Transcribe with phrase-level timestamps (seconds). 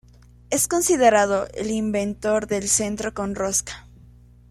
[0.49, 3.87] Es considerado el inventor del centro con rosca.